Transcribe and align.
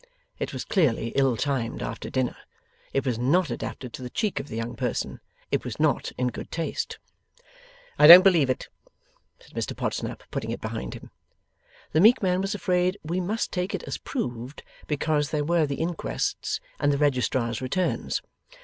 It 0.39 0.51
was 0.51 0.65
clearly 0.65 1.09
ill 1.09 1.37
timed 1.37 1.83
after 1.83 2.09
dinner. 2.09 2.35
It 2.91 3.05
was 3.05 3.19
not 3.19 3.51
adapted 3.51 3.93
to 3.93 4.01
the 4.01 4.09
cheek 4.09 4.39
of 4.39 4.47
the 4.47 4.55
young 4.55 4.75
person. 4.75 5.19
It 5.51 5.63
was 5.63 5.79
not 5.79 6.11
in 6.17 6.29
good 6.29 6.49
taste. 6.49 6.97
'I 7.99 8.07
don't 8.07 8.23
believe 8.23 8.49
it,' 8.49 8.67
said 9.39 9.53
Mr 9.53 9.77
Podsnap, 9.77 10.23
putting 10.31 10.49
it 10.49 10.59
behind 10.59 10.95
him. 10.95 11.11
The 11.91 12.01
meek 12.01 12.23
man 12.23 12.41
was 12.41 12.55
afraid 12.55 12.97
we 13.03 13.21
must 13.21 13.51
take 13.51 13.75
it 13.75 13.83
as 13.83 13.99
proved, 13.99 14.63
because 14.87 15.29
there 15.29 15.45
were 15.45 15.67
the 15.67 15.79
Inquests 15.79 16.59
and 16.79 16.91
the 16.91 16.97
Registrar's 16.97 17.61
returns. 17.61 18.23